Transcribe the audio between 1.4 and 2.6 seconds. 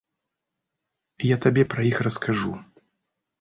табе пра іх раскажу.